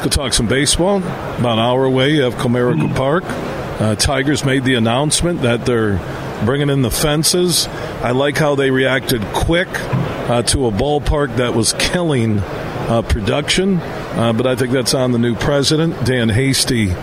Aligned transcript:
Let's 0.00 0.16
go 0.16 0.22
talk 0.22 0.32
some 0.32 0.48
baseball. 0.48 0.96
About 0.96 1.44
an 1.44 1.58
hour 1.58 1.84
away, 1.84 2.12
you 2.12 2.22
have 2.22 2.36
Comerica 2.36 2.96
Park. 2.96 3.22
Uh, 3.26 3.96
Tigers 3.96 4.46
made 4.46 4.64
the 4.64 4.76
announcement 4.76 5.42
that 5.42 5.66
they're 5.66 5.98
bringing 6.46 6.70
in 6.70 6.80
the 6.80 6.90
fences. 6.90 7.66
I 7.66 8.12
like 8.12 8.38
how 8.38 8.54
they 8.54 8.70
reacted 8.70 9.20
quick 9.34 9.68
uh, 9.70 10.42
to 10.44 10.68
a 10.68 10.70
ballpark 10.70 11.36
that 11.36 11.52
was 11.52 11.74
killing 11.74 12.38
uh, 12.38 13.02
production, 13.02 13.76
uh, 13.76 14.32
but 14.32 14.46
I 14.46 14.56
think 14.56 14.72
that's 14.72 14.94
on 14.94 15.12
the 15.12 15.18
new 15.18 15.34
president, 15.34 16.02
Dan 16.06 16.30
Hasty. 16.30 16.94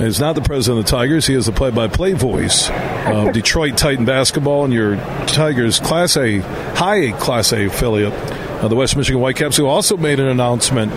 Is 0.00 0.18
not 0.18 0.34
the 0.34 0.40
president 0.40 0.80
of 0.80 0.86
the 0.86 0.96
Tigers. 0.96 1.28
He 1.28 1.34
is 1.34 1.46
the 1.46 1.52
play-by-play 1.52 2.14
voice 2.14 2.70
of 2.70 3.32
Detroit 3.34 3.76
Titan 3.76 4.04
basketball 4.04 4.64
and 4.64 4.72
your 4.72 4.96
Tigers 5.26 5.78
Class 5.78 6.16
A, 6.16 6.38
high 6.38 6.96
A 6.96 7.12
Class 7.12 7.52
A 7.52 7.66
affiliate, 7.66 8.12
uh, 8.12 8.66
the 8.66 8.74
West 8.74 8.96
Michigan 8.96 9.20
Whitecaps, 9.20 9.56
who 9.56 9.66
also 9.66 9.96
made 9.96 10.18
an 10.18 10.26
announcement 10.26 10.90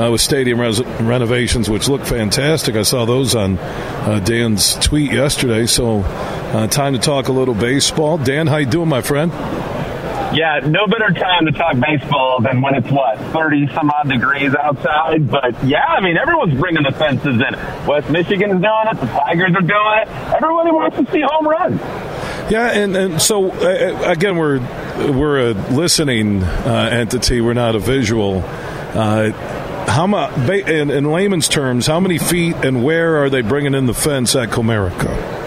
uh, 0.00 0.10
with 0.10 0.20
stadium 0.20 0.60
res- 0.60 0.82
renovations, 1.00 1.68
which 1.68 1.88
look 1.88 2.04
fantastic. 2.04 2.74
I 2.76 2.82
saw 2.82 3.04
those 3.04 3.34
on 3.34 3.58
uh, 3.58 4.20
Dan's 4.24 4.74
tweet 4.76 5.12
yesterday. 5.12 5.66
So, 5.66 6.00
uh, 6.00 6.66
time 6.68 6.94
to 6.94 6.98
talk 6.98 7.28
a 7.28 7.32
little 7.32 7.54
baseball. 7.54 8.18
Dan, 8.18 8.46
how 8.46 8.56
you 8.56 8.66
doing, 8.66 8.88
my 8.88 9.02
friend? 9.02 9.32
Yeah, 10.32 10.60
no 10.64 10.86
better 10.86 11.12
time 11.12 11.46
to 11.46 11.52
talk 11.52 11.74
baseball 11.80 12.40
than 12.40 12.62
when 12.62 12.76
it's 12.76 12.88
what 12.88 13.18
thirty 13.32 13.66
some 13.74 13.90
odd 13.90 14.08
degrees 14.08 14.54
outside. 14.54 15.28
But 15.28 15.64
yeah, 15.64 15.84
I 15.84 16.00
mean 16.00 16.16
everyone's 16.16 16.54
bringing 16.54 16.84
the 16.84 16.92
fences 16.92 17.34
in. 17.34 17.86
West 17.86 18.08
Michigan 18.10 18.50
is 18.50 18.62
doing 18.62 18.86
it. 18.92 19.00
The 19.00 19.06
Tigers 19.06 19.56
are 19.56 19.60
doing 19.60 19.98
it. 20.02 20.08
Everybody 20.08 20.70
wants 20.70 20.96
to 20.98 21.10
see 21.10 21.22
home 21.26 21.48
runs. 21.48 21.80
Yeah, 22.48 22.70
and, 22.70 22.96
and 22.96 23.20
so 23.20 23.50
uh, 23.50 24.08
again, 24.08 24.36
we're 24.36 24.60
we're 25.10 25.50
a 25.50 25.52
listening 25.72 26.44
uh, 26.44 26.88
entity. 26.92 27.40
We're 27.40 27.54
not 27.54 27.74
a 27.74 27.80
visual. 27.80 28.44
Uh, 28.44 29.32
how 29.90 30.06
much, 30.06 30.32
in, 30.48 30.90
in 30.90 31.04
layman's 31.04 31.48
terms, 31.48 31.86
how 31.86 32.00
many 32.00 32.18
feet 32.18 32.56
and 32.56 32.84
where 32.84 33.22
are 33.22 33.30
they 33.30 33.42
bringing 33.42 33.74
in 33.74 33.86
the 33.86 33.94
fence 33.94 34.34
at 34.36 34.50
Comerica? 34.50 35.40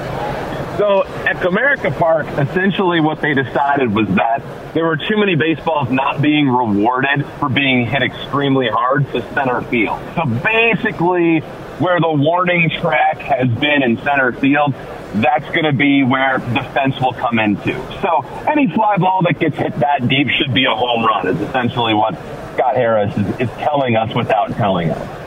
So 0.77 1.05
at 1.05 1.37
Comerica 1.37 1.97
Park, 1.97 2.25
essentially 2.27 2.99
what 2.99 3.21
they 3.21 3.33
decided 3.33 3.93
was 3.93 4.07
that 4.15 4.73
there 4.73 4.85
were 4.85 4.97
too 4.97 5.17
many 5.17 5.35
baseballs 5.35 5.91
not 5.91 6.21
being 6.21 6.49
rewarded 6.49 7.25
for 7.39 7.47
being 7.47 7.85
hit 7.85 8.01
extremely 8.01 8.67
hard 8.69 9.09
to 9.11 9.21
center 9.33 9.61
field. 9.61 9.99
So 10.15 10.25
basically, 10.25 11.41
where 11.79 11.99
the 11.99 12.11
warning 12.11 12.71
track 12.81 13.19
has 13.19 13.47
been 13.49 13.83
in 13.83 13.97
center 14.03 14.33
field, 14.33 14.73
that's 15.15 15.45
going 15.45 15.65
to 15.65 15.73
be 15.73 16.03
where 16.03 16.39
defense 16.39 16.99
will 16.99 17.13
come 17.13 17.39
into. 17.39 17.73
So 18.01 18.21
any 18.47 18.67
fly 18.73 18.97
ball 18.97 19.21
that 19.23 19.39
gets 19.39 19.55
hit 19.57 19.77
that 19.79 20.07
deep 20.07 20.29
should 20.29 20.53
be 20.53 20.65
a 20.65 20.75
home 20.75 21.05
run 21.05 21.27
is 21.27 21.39
essentially 21.41 21.93
what 21.93 22.15
Scott 22.53 22.75
Harris 22.75 23.15
is, 23.15 23.41
is 23.41 23.49
telling 23.57 23.95
us 23.95 24.13
without 24.15 24.51
telling 24.53 24.89
us. 24.89 25.19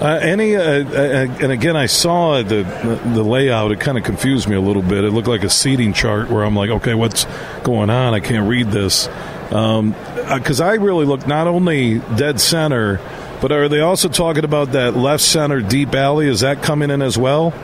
Uh, 0.00 0.18
any 0.20 0.54
uh, 0.54 0.60
uh, 0.60 1.26
and 1.40 1.50
again, 1.50 1.74
I 1.74 1.86
saw 1.86 2.42
the 2.42 2.64
the 3.14 3.22
layout. 3.22 3.72
It 3.72 3.80
kind 3.80 3.96
of 3.96 4.04
confused 4.04 4.46
me 4.46 4.54
a 4.54 4.60
little 4.60 4.82
bit. 4.82 5.04
It 5.04 5.10
looked 5.12 5.28
like 5.28 5.42
a 5.42 5.48
seating 5.48 5.94
chart 5.94 6.28
where 6.28 6.44
I'm 6.44 6.54
like, 6.54 6.68
okay, 6.68 6.92
what's 6.92 7.24
going 7.62 7.88
on? 7.88 8.12
I 8.12 8.20
can't 8.20 8.46
read 8.46 8.66
this 8.66 9.06
because 9.48 10.60
um, 10.60 10.66
I 10.66 10.74
really 10.74 11.06
look 11.06 11.26
not 11.26 11.46
only 11.46 12.00
dead 12.16 12.40
center, 12.40 13.00
but 13.40 13.52
are 13.52 13.70
they 13.70 13.80
also 13.80 14.10
talking 14.10 14.44
about 14.44 14.72
that 14.72 14.96
left 14.96 15.22
center 15.22 15.62
deep 15.62 15.94
alley? 15.94 16.28
Is 16.28 16.40
that 16.40 16.62
coming 16.62 16.90
in 16.90 17.00
as 17.00 17.16
well? 17.16 17.54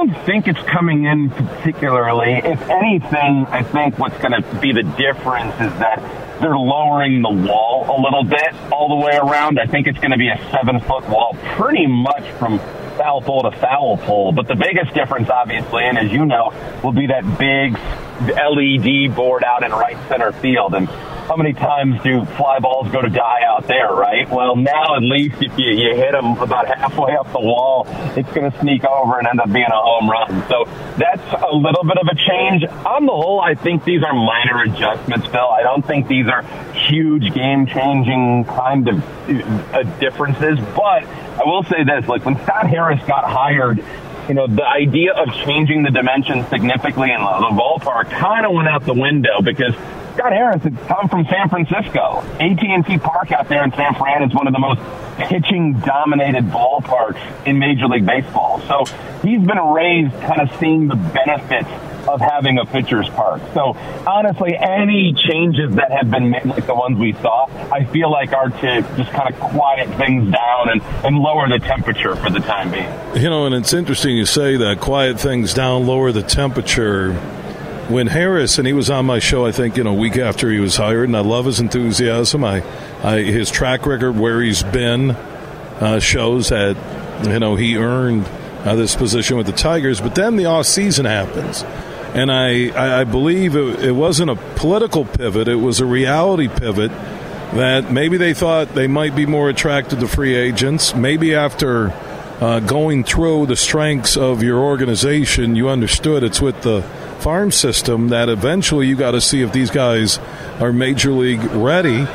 I 0.00 0.06
don't 0.06 0.24
think 0.24 0.48
it's 0.48 0.62
coming 0.62 1.04
in 1.04 1.28
particularly. 1.28 2.32
If 2.32 2.70
anything, 2.70 3.44
I 3.50 3.62
think 3.62 3.98
what's 3.98 4.16
going 4.16 4.32
to 4.32 4.58
be 4.58 4.72
the 4.72 4.82
difference 4.82 5.52
is 5.56 5.78
that 5.78 6.00
they're 6.40 6.56
lowering 6.56 7.20
the 7.20 7.28
wall 7.28 7.84
a 7.86 8.00
little 8.00 8.24
bit 8.24 8.54
all 8.72 8.88
the 8.88 8.94
way 9.04 9.18
around. 9.18 9.60
I 9.60 9.66
think 9.66 9.86
it's 9.86 9.98
going 9.98 10.12
to 10.12 10.16
be 10.16 10.30
a 10.30 10.38
seven 10.50 10.80
foot 10.80 11.06
wall 11.06 11.36
pretty 11.42 11.86
much 11.86 12.24
from 12.38 12.58
foul 12.96 13.20
pole 13.20 13.42
to 13.42 13.50
foul 13.50 13.98
pole. 13.98 14.32
But 14.32 14.48
the 14.48 14.54
biggest 14.54 14.94
difference, 14.94 15.28
obviously, 15.28 15.84
and 15.84 15.98
as 15.98 16.10
you 16.10 16.24
know, 16.24 16.54
will 16.82 16.92
be 16.92 17.08
that 17.08 17.38
big 17.38 17.74
LED 18.26 19.14
board 19.14 19.44
out 19.44 19.62
in 19.62 19.70
right 19.70 19.98
center 20.08 20.32
field. 20.32 20.74
And 20.74 20.88
how 21.30 21.36
many 21.36 21.52
times 21.52 22.02
do 22.02 22.24
fly 22.34 22.58
balls 22.58 22.90
go 22.90 23.00
to 23.00 23.08
die 23.08 23.42
out 23.46 23.68
there, 23.68 23.92
right? 23.94 24.28
Well, 24.28 24.56
now 24.56 24.96
at 24.96 25.02
least 25.02 25.36
if 25.40 25.56
you, 25.56 25.70
you 25.70 25.94
hit 25.94 26.10
them 26.10 26.36
about 26.38 26.66
halfway 26.66 27.14
up 27.14 27.30
the 27.30 27.38
wall, 27.38 27.86
it's 28.16 28.28
going 28.32 28.50
to 28.50 28.58
sneak 28.58 28.84
over 28.84 29.16
and 29.16 29.28
end 29.28 29.38
up 29.38 29.52
being 29.52 29.70
a 29.70 29.80
home 29.80 30.10
run. 30.10 30.48
So 30.48 30.64
that's 30.98 31.22
a 31.40 31.54
little 31.54 31.84
bit 31.84 31.98
of 31.98 32.08
a 32.08 32.16
change. 32.16 32.64
On 32.64 33.06
the 33.06 33.12
whole, 33.12 33.40
I 33.40 33.54
think 33.54 33.84
these 33.84 34.02
are 34.02 34.12
minor 34.12 34.64
adjustments, 34.64 35.28
Bill. 35.28 35.48
I 35.48 35.62
don't 35.62 35.86
think 35.86 36.08
these 36.08 36.26
are 36.26 36.42
huge 36.72 37.32
game 37.32 37.64
changing 37.64 38.46
kind 38.46 38.88
of 38.88 38.98
uh, 39.72 39.84
differences, 40.00 40.58
but 40.74 41.06
I 41.06 41.42
will 41.46 41.62
say 41.62 41.84
this, 41.84 42.08
like 42.08 42.24
when 42.24 42.42
Scott 42.42 42.68
Harris 42.68 43.06
got 43.06 43.22
hired, 43.22 43.78
you 44.26 44.34
know, 44.34 44.48
the 44.48 44.66
idea 44.66 45.12
of 45.12 45.32
changing 45.46 45.84
the 45.84 45.90
dimensions 45.92 46.48
significantly 46.48 47.12
in 47.12 47.20
the, 47.20 47.38
the 47.38 47.54
ballpark 47.54 48.10
kind 48.10 48.44
of 48.44 48.52
went 48.52 48.66
out 48.66 48.84
the 48.84 48.94
window 48.94 49.40
because 49.42 49.76
Scott 50.20 50.32
Harris 50.34 50.62
had 50.62 50.76
come 50.86 51.08
from 51.08 51.24
San 51.30 51.48
Francisco. 51.48 52.22
AT&T 52.38 52.98
Park 52.98 53.32
out 53.32 53.48
there 53.48 53.64
in 53.64 53.72
San 53.72 53.94
Fran 53.94 54.22
is 54.22 54.34
one 54.34 54.46
of 54.46 54.52
the 54.52 54.58
most 54.58 54.78
pitching 55.16 55.80
dominated 55.80 56.44
ballparks 56.44 57.46
in 57.46 57.58
Major 57.58 57.86
League 57.86 58.04
Baseball. 58.04 58.60
So 58.68 58.84
he's 59.22 59.40
been 59.40 59.56
raised 59.56 60.12
kind 60.20 60.42
of 60.42 60.54
seeing 60.60 60.88
the 60.88 60.96
benefits 60.96 61.70
of 62.06 62.20
having 62.20 62.58
a 62.58 62.66
pitcher's 62.66 63.08
park. 63.08 63.40
So 63.54 63.74
honestly, 64.06 64.54
any 64.58 65.14
changes 65.14 65.74
that 65.76 65.90
have 65.90 66.10
been 66.10 66.28
made, 66.28 66.44
like 66.44 66.66
the 66.66 66.74
ones 66.74 66.98
we 66.98 67.14
saw, 67.14 67.46
I 67.72 67.84
feel 67.84 68.10
like 68.10 68.34
are 68.34 68.50
to 68.50 68.82
just 68.98 69.10
kind 69.12 69.32
of 69.32 69.40
quiet 69.40 69.88
things 69.96 70.30
down 70.30 70.68
and, 70.68 70.82
and 71.02 71.16
lower 71.16 71.48
the 71.48 71.60
temperature 71.60 72.14
for 72.16 72.28
the 72.28 72.40
time 72.40 72.70
being. 72.70 72.92
You 73.14 73.30
know, 73.30 73.46
and 73.46 73.54
it's 73.54 73.72
interesting 73.72 74.18
you 74.18 74.26
say 74.26 74.58
that 74.58 74.80
quiet 74.80 75.18
things 75.18 75.54
down, 75.54 75.86
lower 75.86 76.12
the 76.12 76.22
temperature 76.22 77.12
when 77.90 78.06
Harris 78.06 78.58
and 78.58 78.66
he 78.66 78.72
was 78.72 78.88
on 78.88 79.06
my 79.06 79.18
show, 79.18 79.44
I 79.44 79.52
think 79.52 79.76
you 79.76 79.84
know, 79.84 79.90
a 79.90 79.94
week 79.94 80.16
after 80.16 80.50
he 80.50 80.60
was 80.60 80.76
hired, 80.76 81.08
and 81.08 81.16
I 81.16 81.20
love 81.20 81.44
his 81.44 81.60
enthusiasm. 81.60 82.44
I, 82.44 82.62
I 83.02 83.22
his 83.22 83.50
track 83.50 83.86
record 83.86 84.16
where 84.18 84.40
he's 84.40 84.62
been 84.62 85.10
uh, 85.10 85.98
shows 85.98 86.50
that 86.50 86.76
you 87.26 87.38
know 87.38 87.56
he 87.56 87.76
earned 87.76 88.26
uh, 88.64 88.76
this 88.76 88.94
position 88.94 89.36
with 89.36 89.46
the 89.46 89.52
Tigers. 89.52 90.00
But 90.00 90.14
then 90.14 90.36
the 90.36 90.46
off 90.46 90.66
season 90.66 91.04
happens, 91.06 91.62
and 92.14 92.30
I 92.30 93.00
I 93.00 93.04
believe 93.04 93.56
it, 93.56 93.84
it 93.84 93.92
wasn't 93.92 94.30
a 94.30 94.36
political 94.36 95.04
pivot; 95.04 95.48
it 95.48 95.56
was 95.56 95.80
a 95.80 95.86
reality 95.86 96.48
pivot. 96.48 96.92
That 97.54 97.90
maybe 97.90 98.16
they 98.16 98.32
thought 98.32 98.74
they 98.74 98.86
might 98.86 99.16
be 99.16 99.26
more 99.26 99.48
attracted 99.48 100.00
to 100.00 100.08
free 100.08 100.36
agents. 100.36 100.94
Maybe 100.94 101.34
after 101.34 101.92
uh, 102.40 102.60
going 102.60 103.04
through 103.04 103.46
the 103.46 103.56
strengths 103.56 104.16
of 104.16 104.42
your 104.42 104.58
organization, 104.60 105.56
you 105.56 105.68
understood 105.68 106.22
it's 106.22 106.40
with 106.40 106.62
the 106.62 106.82
farm 107.20 107.50
system 107.50 108.08
that 108.08 108.28
eventually 108.28 108.86
you 108.86 108.96
got 108.96 109.10
to 109.10 109.20
see 109.20 109.42
if 109.42 109.52
these 109.52 109.70
guys 109.70 110.18
are 110.58 110.72
major 110.72 111.12
league 111.12 111.44
ready. 111.52 112.06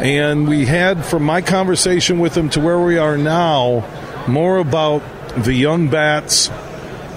And 0.00 0.48
we 0.48 0.66
had, 0.66 1.04
from 1.04 1.22
my 1.22 1.42
conversation 1.42 2.18
with 2.18 2.34
them 2.34 2.50
to 2.50 2.60
where 2.60 2.80
we 2.80 2.98
are 2.98 3.16
now, 3.16 3.84
more 4.26 4.58
about 4.58 5.02
the 5.36 5.54
young 5.54 5.88
bats, 5.88 6.50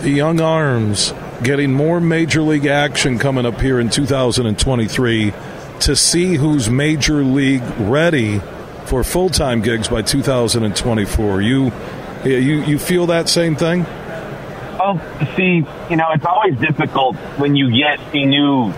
the 0.01 0.11
young 0.11 0.39
arms, 0.39 1.13
getting 1.43 1.73
more 1.73 1.99
major 1.99 2.41
league 2.41 2.67
action 2.67 3.17
coming 3.17 3.45
up 3.45 3.59
here 3.59 3.79
in 3.79 3.89
2023 3.89 5.33
to 5.79 5.95
see 5.95 6.35
who's 6.35 6.69
major 6.69 7.23
league 7.23 7.63
ready 7.79 8.39
for 8.85 9.03
full 9.03 9.29
time 9.29 9.61
gigs 9.61 9.87
by 9.87 10.01
2024. 10.01 11.41
You, 11.41 11.71
you, 12.29 12.63
you 12.63 12.79
feel 12.79 13.07
that 13.07 13.29
same 13.29 13.55
thing? 13.55 13.83
Well, 13.83 14.99
see, 15.35 15.63
you 15.89 15.95
know, 15.95 16.07
it's 16.13 16.25
always 16.25 16.57
difficult 16.57 17.15
when 17.37 17.55
you 17.55 17.71
get 17.71 17.99
a 18.13 18.25
new 18.25 18.73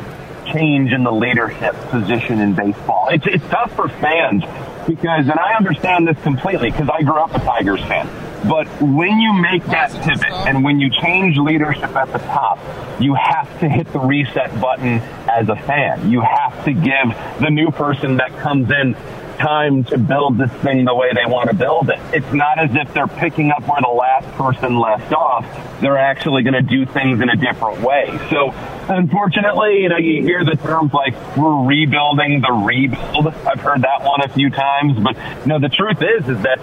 change 0.51 0.91
in 0.91 1.03
the 1.03 1.11
leadership 1.11 1.75
position 1.89 2.39
in 2.39 2.53
baseball. 2.55 3.07
It's, 3.09 3.25
it's 3.25 3.45
tough 3.47 3.73
for 3.75 3.87
fans 3.87 4.43
because, 4.85 5.27
and 5.27 5.39
I 5.39 5.55
understand 5.55 6.07
this 6.07 6.21
completely 6.21 6.71
because 6.71 6.89
I 6.89 7.03
grew 7.03 7.19
up 7.19 7.33
a 7.33 7.39
Tigers 7.39 7.81
fan. 7.81 8.09
But 8.47 8.67
when 8.81 9.19
you 9.19 9.34
make 9.34 9.63
that 9.67 9.91
pivot 10.03 10.34
and 10.47 10.66
when 10.66 10.81
you 10.81 10.89
change 10.89 11.37
leadership 11.37 11.96
at 11.96 12.11
the 12.11 12.19
top, 12.19 12.59
you 12.99 13.13
have 13.13 13.59
to 13.61 13.69
hit 13.69 13.91
the 13.93 13.99
reset 13.99 14.59
button 14.59 14.99
as 15.29 15.47
a 15.47 15.55
fan. 15.55 16.11
You 16.11 16.22
have 16.22 16.66
to 16.66 16.73
give 16.73 17.39
the 17.39 17.49
new 17.49 17.72
person 17.72 18.17
that 18.17 18.35
comes 18.37 18.69
in 18.69 18.96
time 19.38 19.84
to 19.85 19.97
build 19.97 20.38
this 20.38 20.52
thing 20.62 20.85
the 20.85 20.96
way 20.96 21.12
they 21.14 21.30
want 21.30 21.50
to 21.50 21.56
build 21.56 21.90
it. 21.90 22.00
It's 22.14 22.34
not 22.34 22.59
as 22.59 22.70
if 22.74 22.94
they're 22.94 23.08
picking 23.08 23.52
up 23.52 23.68
where 23.68 23.82
the 23.82 23.88
last 23.88 24.28
person 24.38 24.78
left 24.78 25.14
off. 25.14 25.46
They're 25.82 25.97
actually 25.97 26.44
going 26.44 26.53
to 26.53 26.62
do 26.62 26.85
things 26.85 27.22
in 27.22 27.30
a 27.30 27.35
different 27.35 27.82
way. 27.82 28.18
So, 28.30 28.52
unfortunately, 28.90 29.82
you 29.82 29.90
know, 29.90 29.97
you 29.97 30.24
hear 30.24 30.44
the 30.46 30.56
terms 30.56 30.94
like 30.94 31.14
we're 31.35 31.66
rebuilding 31.66 32.41
the 32.41 32.52
rebuild. 32.52 33.28
I've 33.28 33.59
heard 33.59 33.82
that 33.82 34.03
one 34.03 34.22
a 34.24 34.30
few 34.30 34.50
times, 34.50 35.00
but 35.00 35.16
you 35.41 35.47
know, 35.47 35.59
the 35.59 35.70
truth 35.70 36.02
is, 36.02 36.30
is 36.30 36.41
that 36.44 36.59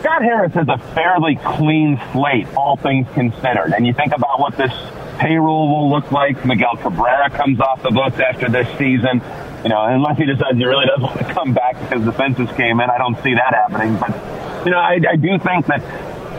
Scott 0.00 0.22
Harris 0.22 0.54
has 0.54 0.68
a 0.68 0.78
fairly 0.94 1.36
clean 1.36 2.00
slate, 2.12 2.46
all 2.56 2.76
things 2.76 3.06
considered. 3.14 3.74
And 3.76 3.86
you 3.86 3.92
think 3.92 4.14
about 4.14 4.40
what 4.40 4.56
this 4.56 4.72
payroll 5.18 5.68
will 5.68 5.90
look 5.90 6.10
like. 6.10 6.44
Miguel 6.46 6.76
Cabrera 6.76 7.28
comes 7.28 7.60
off 7.60 7.82
the 7.82 7.90
books 7.90 8.18
after 8.18 8.48
this 8.48 8.66
season 8.78 9.20
you 9.62 9.68
know, 9.68 9.84
unless 9.84 10.16
he 10.18 10.26
decides 10.26 10.56
he 10.56 10.64
really 10.64 10.86
does 10.86 11.00
want 11.00 11.18
to 11.18 11.24
come 11.24 11.52
back 11.52 11.78
because 11.80 12.04
the 12.04 12.12
fences 12.12 12.48
came 12.56 12.80
in, 12.80 12.90
I 12.90 12.98
don't 12.98 13.20
see 13.22 13.34
that 13.34 13.54
happening. 13.54 13.96
But 13.98 14.64
you 14.64 14.72
know, 14.72 14.78
I, 14.78 15.00
I 15.08 15.16
do 15.16 15.38
think 15.38 15.66
that 15.66 15.82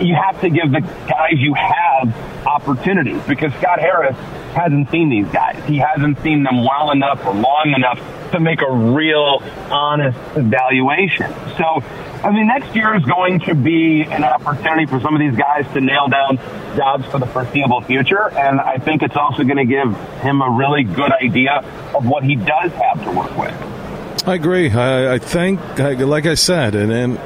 you 0.01 0.15
have 0.15 0.41
to 0.41 0.49
give 0.49 0.71
the 0.71 0.81
guys 0.81 1.37
you 1.37 1.53
have 1.53 2.09
opportunities 2.45 3.21
because 3.27 3.53
Scott 3.55 3.79
Harris 3.79 4.17
hasn't 4.53 4.89
seen 4.91 5.09
these 5.09 5.27
guys. 5.27 5.63
He 5.65 5.77
hasn't 5.77 6.21
seen 6.21 6.43
them 6.43 6.63
well 6.63 6.91
enough 6.91 7.25
or 7.25 7.33
long 7.33 7.73
enough 7.75 7.99
to 8.31 8.39
make 8.39 8.61
a 8.61 8.71
real 8.71 9.41
honest 9.69 10.17
evaluation. 10.35 11.31
So, 11.57 11.83
I 12.23 12.31
mean, 12.31 12.47
next 12.47 12.75
year 12.75 12.95
is 12.95 13.03
going 13.03 13.39
to 13.41 13.55
be 13.55 14.03
an 14.03 14.23
opportunity 14.23 14.85
for 14.85 14.99
some 15.01 15.15
of 15.15 15.19
these 15.19 15.35
guys 15.35 15.65
to 15.73 15.81
nail 15.81 16.07
down 16.07 16.37
jobs 16.75 17.05
for 17.07 17.19
the 17.19 17.27
foreseeable 17.27 17.81
future. 17.81 18.29
And 18.31 18.59
I 18.59 18.77
think 18.77 19.03
it's 19.03 19.15
also 19.15 19.43
going 19.43 19.57
to 19.57 19.65
give 19.65 19.95
him 20.21 20.41
a 20.41 20.49
really 20.49 20.83
good 20.83 21.11
idea 21.11 21.63
of 21.95 22.05
what 22.05 22.23
he 22.23 22.35
does 22.35 22.71
have 22.71 23.03
to 23.03 23.11
work 23.11 23.37
with. 23.37 24.27
I 24.27 24.35
agree. 24.35 24.69
I, 24.69 25.15
I 25.15 25.17
think, 25.19 25.59
like 25.79 26.25
I 26.25 26.35
said, 26.35 26.75
and, 26.75 26.91
and 26.91 27.19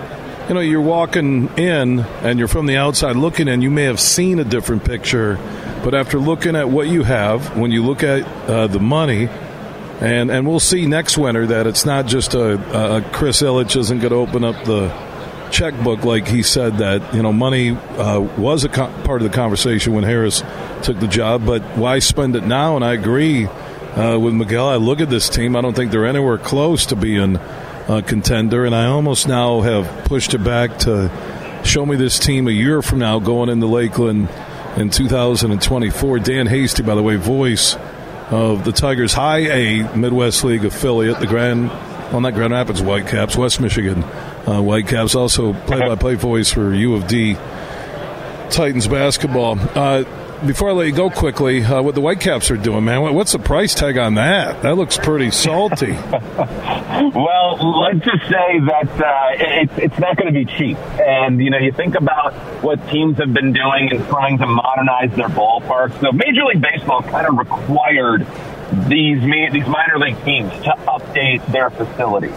you 0.48 0.54
know, 0.54 0.60
you're 0.60 0.82
walking 0.82 1.48
in 1.58 2.00
and 2.00 2.38
you're 2.38 2.48
from 2.48 2.68
the 2.68 2.78
outside 2.78 3.16
looking 3.16 3.48
in, 3.48 3.62
you 3.62 3.72
may 3.72 3.84
have 3.84 4.00
seen 4.00 4.40
a 4.40 4.44
different 4.44 4.86
picture, 4.86 5.40
but 5.84 5.96
after 5.96 6.20
looking 6.20 6.56
at 6.56 6.70
what 6.70 6.88
you 6.88 7.04
have, 7.04 7.58
when 7.58 7.72
you 7.72 7.84
look 7.84 8.04
at 8.04 8.24
uh, 8.48 8.68
the 8.68 8.80
money, 8.80 9.28
and 10.02 10.30
and 10.30 10.46
we'll 10.46 10.60
see 10.60 10.86
next 10.86 11.18
winter 11.18 11.48
that 11.48 11.68
it's 11.68 11.86
not 11.86 12.06
just 12.06 12.34
a, 12.34 12.98
a 12.98 13.02
Chris 13.12 13.42
Ilitch 13.42 13.78
isn't 13.78 14.00
going 14.00 14.12
to 14.12 14.18
open 14.18 14.44
up 14.44 14.66
the 14.66 14.90
checkbook 15.52 16.04
like 16.04 16.28
he 16.28 16.44
said 16.44 16.80
that 16.80 17.14
you 17.14 17.24
know 17.24 17.32
money 17.32 17.72
uh, 17.72 18.20
was 18.38 18.66
a 18.66 18.70
co- 18.70 18.92
part 19.04 19.22
of 19.22 19.32
the 19.32 19.36
conversation 19.36 19.94
when 19.94 20.04
Harris 20.04 20.44
took 20.84 21.00
the 21.00 21.08
job, 21.08 21.46
but 21.46 21.62
why 21.78 22.00
spend 22.00 22.36
it 22.36 22.44
now? 22.44 22.76
And 22.76 22.84
I 22.84 22.94
agree 22.94 23.46
uh, 23.46 24.20
with 24.20 24.34
Miguel. 24.34 24.68
I 24.68 24.76
look 24.76 25.00
at 25.02 25.10
this 25.10 25.30
team; 25.30 25.56
I 25.56 25.62
don't 25.62 25.76
think 25.76 25.92
they're 25.92 26.06
anywhere 26.06 26.38
close 26.38 26.88
to 26.88 26.96
being 26.96 27.40
a 27.88 28.02
contender, 28.02 28.66
and 28.66 28.74
I 28.76 28.88
almost 28.88 29.28
now 29.28 29.62
have 29.62 30.06
pushed 30.06 30.34
it 30.34 30.44
back 30.44 30.80
to 30.80 31.12
show 31.64 31.86
me 31.86 31.96
this 31.96 32.20
team 32.20 32.48
a 32.48 32.52
year 32.52 32.82
from 32.82 33.00
now 33.00 33.20
going 33.20 33.50
into 33.50 33.68
Lakeland 33.68 34.30
in 34.78 34.90
2024. 34.90 36.20
Dan 36.20 36.48
Hasty, 36.48 36.84
by 36.84 36.96
the 36.96 37.04
way, 37.04 37.16
voice 37.16 37.76
of 38.30 38.66
the 38.66 38.72
Tigers 38.72 39.14
High 39.14 39.40
A 39.40 39.96
Midwest 39.96 40.44
League 40.44 40.66
affiliate, 40.66 41.20
the 41.20 41.28
Grand, 41.28 41.70
well, 41.70 42.22
not 42.22 42.34
Grand 42.34 42.54
Rapids 42.54 42.82
Whitecaps, 42.82 43.36
West 43.36 43.60
Michigan 43.60 44.04
uh, 44.04 44.62
Whitecaps, 44.62 45.16
also 45.16 45.54
play-by-play 45.54 46.16
voice 46.16 46.52
for 46.52 46.74
U 46.74 46.96
of 46.96 47.08
D 47.08 47.36
Titans 48.50 48.88
basketball. 48.88 49.60
Uh, 49.60 50.04
before 50.46 50.70
I 50.70 50.74
let 50.74 50.88
you 50.88 50.94
go 50.94 51.10
quickly, 51.10 51.64
uh, 51.64 51.82
what 51.82 51.96
the 51.96 52.02
Whitecaps 52.02 52.52
are 52.52 52.58
doing, 52.58 52.86
man? 52.86 53.14
What's 53.14 53.32
the 53.32 53.40
price 53.40 53.76
tag 53.76 53.98
on 53.98 54.16
that? 54.16 54.62
That 54.62 54.76
looks 54.76 54.98
pretty 54.98 55.32
salty. 55.32 55.92
well, 55.92 57.82
let's 57.82 58.04
just 58.04 58.24
say 58.24 58.60
that 58.68 58.90
uh, 59.00 59.62
it's 59.64 59.78
it's 59.78 60.00
not 60.00 60.18
going 60.18 60.34
to 60.34 60.38
be 60.38 60.46
cheap. 60.46 60.78
And 61.00 61.42
you 61.42 61.50
know, 61.50 61.58
you 61.58 61.72
think 61.72 61.96
about 61.96 62.34
what 62.64 62.88
teams 62.90 63.18
have 63.18 63.34
been 63.34 63.54
doing 63.54 63.90
and 63.92 64.06
trying 64.08 64.38
to 64.40 64.48
modernize 64.48 65.16
their 65.16 65.30
ballparks. 65.30 66.00
So, 66.02 66.12
Major 66.12 66.46
League 66.46 66.62
Baseball 66.62 67.02
kind 67.04 67.28
of 67.28 67.38
required 67.38 68.28
these 68.88 69.22
these 69.22 69.68
minor 69.68 70.00
league 70.00 70.24
teams 70.24 70.52
to 70.64 70.76
update 70.88 71.46
their 71.52 71.70
facilities. 71.70 72.36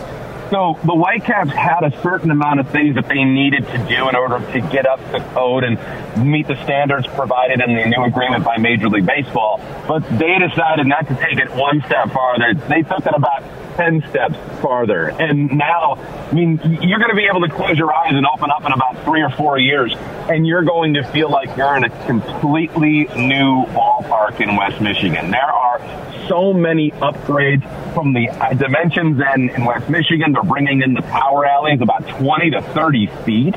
So 0.50 0.78
the 0.82 0.94
Whitecaps 0.94 1.50
had 1.50 1.84
a 1.84 2.02
certain 2.02 2.30
amount 2.30 2.60
of 2.60 2.70
things 2.70 2.94
that 2.94 3.06
they 3.06 3.22
needed 3.22 3.66
to 3.66 3.78
do 3.86 4.08
in 4.08 4.16
order 4.16 4.38
to 4.52 4.60
get 4.72 4.86
up 4.86 4.98
to 5.12 5.20
code 5.34 5.62
and 5.62 5.76
meet 6.24 6.46
the 6.46 6.56
standards 6.64 7.06
provided 7.06 7.60
in 7.60 7.76
the 7.76 7.84
new 7.84 8.04
agreement 8.04 8.44
by 8.44 8.56
Major 8.56 8.88
League 8.88 9.04
Baseball. 9.04 9.60
But 9.86 10.08
they 10.18 10.38
decided 10.38 10.86
not 10.86 11.06
to 11.08 11.14
take 11.16 11.38
it 11.38 11.54
one 11.54 11.82
step 11.84 12.10
farther. 12.12 12.54
They 12.54 12.80
took 12.80 13.04
it 13.04 13.14
about 13.14 13.44
10 13.76 14.04
steps 14.08 14.36
farther. 14.60 15.08
And 15.08 15.56
now, 15.56 15.94
I 15.94 16.32
mean, 16.32 16.58
you're 16.80 16.98
going 16.98 17.10
to 17.10 17.16
be 17.16 17.28
able 17.30 17.46
to 17.46 17.54
close 17.54 17.76
your 17.76 17.94
eyes 17.94 18.14
and 18.14 18.26
open 18.26 18.50
up 18.50 18.64
in 18.64 18.72
about 18.72 19.04
three 19.04 19.22
or 19.22 19.30
four 19.30 19.58
years, 19.58 19.94
and 20.28 20.46
you're 20.46 20.64
going 20.64 20.94
to 20.94 21.04
feel 21.04 21.30
like 21.30 21.56
you're 21.56 21.76
in 21.76 21.84
a 21.84 22.06
completely 22.06 23.04
new 23.16 23.64
ballpark 23.66 24.40
in 24.40 24.56
West 24.56 24.80
Michigan. 24.80 25.30
There 25.30 25.42
are 25.42 25.78
so 26.28 26.52
many 26.52 26.90
upgrades 26.92 27.64
from 27.94 28.12
the 28.12 28.28
uh, 28.28 28.52
dimensions 28.54 29.20
and 29.24 29.50
in 29.50 29.64
West 29.64 29.88
Michigan. 29.88 30.32
They're 30.32 30.42
bringing 30.42 30.82
in 30.82 30.94
the 30.94 31.02
power 31.02 31.46
alleys 31.46 31.80
about 31.80 32.06
20 32.06 32.50
to 32.50 32.62
30 32.62 33.06
feet. 33.24 33.54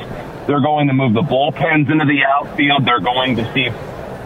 They're 0.47 0.61
going 0.61 0.87
to 0.87 0.93
move 0.93 1.13
the 1.13 1.21
bullpens 1.21 1.91
into 1.91 2.05
the 2.05 2.23
outfield. 2.25 2.85
They're 2.85 2.99
going 2.99 3.35
to 3.35 3.53
see 3.53 3.69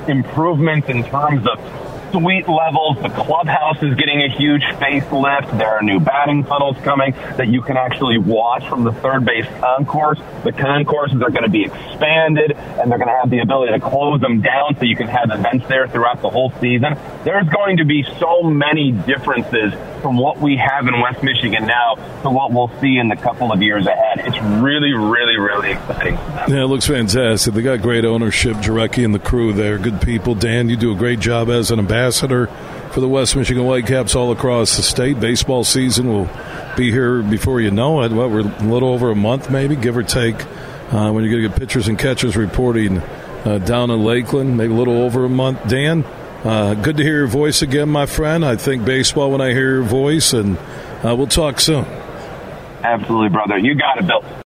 improvements 0.10 0.90
in 0.90 1.04
terms 1.04 1.46
of 1.48 1.60
suite 2.12 2.48
levels. 2.48 2.96
The 3.02 3.10
clubhouse 3.10 3.82
is 3.82 3.96
getting 3.96 4.22
a 4.22 4.30
huge 4.30 4.64
facelift. 4.80 5.58
There 5.58 5.68
are 5.68 5.82
new 5.82 6.00
batting 6.00 6.46
tunnels 6.46 6.78
coming 6.84 7.12
that 7.12 7.48
you 7.48 7.62
can 7.62 7.76
actually 7.76 8.18
watch 8.18 8.68
from 8.70 8.84
the 8.84 8.94
third 8.94 9.26
base 9.26 9.46
concourse. 9.60 10.20
The 10.44 10.54
concourses 10.54 11.22
are 11.22 11.32
going 11.32 11.44
to 11.44 11.50
be 11.50 11.66
expanded 11.66 12.54
and 12.54 12.90
they're 12.90 13.00
going 13.00 13.10
to 13.10 13.20
have 13.20 13.30
the 13.30 13.40
ability 13.40 13.74
to 13.74 13.80
close 13.80 14.22
them 14.22 14.42
down 14.42 14.78
so 14.78 14.86
you 14.86 14.96
can 14.96 15.08
have 15.08 15.30
events 15.32 15.68
there 15.68 15.88
throughout 15.88 16.22
the 16.22 16.30
whole 16.30 16.52
season. 16.62 16.98
There's 17.26 17.50
going 17.50 17.78
to 17.78 17.86
be 17.86 18.04
so 18.20 18.44
many 18.44 18.92
differences 18.92 19.74
from 20.04 20.16
what 20.16 20.40
we 20.40 20.58
have 20.58 20.88
in 20.88 21.02
West 21.02 21.24
Michigan 21.24 21.66
now 21.66 21.96
to 22.22 22.30
what 22.30 22.52
we'll 22.52 22.70
see 22.80 22.98
in 22.98 23.10
the 23.10 23.16
couple 23.16 23.52
of 23.52 23.64
years 23.64 23.88
ahead. 23.88 24.20
It's 24.28 24.40
really, 24.62 24.94
really, 24.94 25.36
really 25.36 25.72
exciting. 25.72 26.14
Yeah, 26.48 26.62
it 26.62 26.68
looks 26.68 26.86
fantastic. 26.86 27.56
They 27.56 27.64
got 27.64 27.82
great 27.82 28.06
ownership, 28.06 28.58
Jarecki 28.58 29.04
and 29.04 29.12
the 29.12 29.18
crew 29.18 29.54
there. 29.54 29.80
Good 29.80 30.02
people. 30.02 30.36
Dan, 30.36 30.70
you 30.70 30.78
do 30.78 30.92
a 30.92 30.96
great 30.96 31.20
job 31.20 31.50
as 31.50 31.72
an 31.72 31.80
ambassador 31.80 32.46
for 32.92 33.02
the 33.02 33.08
West 33.08 33.36
Michigan 33.36 33.64
Whitecaps 33.64 34.14
all 34.14 34.32
across 34.32 34.78
the 34.78 34.84
state. 34.84 35.20
Baseball 35.20 35.64
season 35.64 36.08
will 36.08 36.30
be 36.78 36.92
here 36.92 37.24
before 37.24 37.60
you 37.60 37.72
know 37.72 38.04
it. 38.04 38.12
Well, 38.12 38.30
we're 38.30 38.42
a 38.42 38.64
little 38.64 38.90
over 38.90 39.10
a 39.10 39.16
month, 39.16 39.50
maybe, 39.50 39.76
give 39.76 39.98
or 39.98 40.04
take, 40.04 40.36
uh, 40.94 41.12
when 41.12 41.24
you're 41.24 41.32
going 41.32 41.42
to 41.42 41.50
get 41.50 41.58
pitchers 41.58 41.88
and 41.88 41.98
catchers 41.98 42.38
reporting 42.38 43.00
uh, 43.00 43.58
down 43.66 43.90
in 43.90 44.04
Lakeland, 44.04 44.56
maybe 44.56 44.74
a 44.74 44.78
little 44.78 45.02
over 45.02 45.26
a 45.26 45.30
month. 45.30 45.68
Dan, 45.68 46.06
uh, 46.46 46.76
good 46.76 46.98
to 46.98 47.04
hear 47.04 47.18
your 47.18 47.28
voice 47.28 47.62
again, 47.62 47.90
my 47.90 48.06
friend. 48.06 48.46
I 48.46 48.56
think 48.56 48.86
baseball 48.86 49.32
when 49.32 49.42
I 49.42 49.52
hear 49.52 49.76
your 49.76 49.84
voice, 49.84 50.34
and 50.34 50.58
uh, 51.04 51.16
we'll 51.18 51.28
talk 51.28 51.60
soon. 51.60 51.86
Absolutely, 52.84 53.30
brother. 53.30 53.58
You 53.58 53.74
got 53.76 53.98
it, 53.98 54.08
Bill. 54.08 54.24